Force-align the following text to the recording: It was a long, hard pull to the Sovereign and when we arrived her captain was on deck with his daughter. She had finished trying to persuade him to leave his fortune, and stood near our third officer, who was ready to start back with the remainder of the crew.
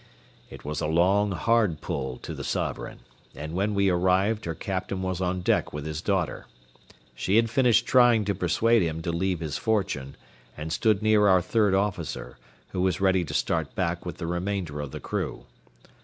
It 0.49 0.65
was 0.65 0.81
a 0.81 0.87
long, 0.87 1.31
hard 1.33 1.79
pull 1.79 2.17
to 2.23 2.33
the 2.33 2.43
Sovereign 2.43 3.01
and 3.35 3.53
when 3.53 3.75
we 3.75 3.87
arrived 3.89 4.45
her 4.45 4.55
captain 4.55 5.03
was 5.03 5.21
on 5.21 5.41
deck 5.41 5.73
with 5.73 5.85
his 5.85 6.01
daughter. 6.01 6.47
She 7.13 7.35
had 7.35 7.51
finished 7.51 7.85
trying 7.85 8.25
to 8.25 8.33
persuade 8.33 8.81
him 8.81 9.03
to 9.03 9.11
leave 9.11 9.41
his 9.41 9.59
fortune, 9.59 10.15
and 10.57 10.73
stood 10.73 11.03
near 11.03 11.27
our 11.27 11.39
third 11.39 11.75
officer, 11.75 12.39
who 12.69 12.81
was 12.81 12.99
ready 12.99 13.23
to 13.23 13.33
start 13.35 13.75
back 13.75 14.03
with 14.03 14.17
the 14.17 14.25
remainder 14.25 14.81
of 14.81 14.89
the 14.89 14.99
crew. 14.99 15.45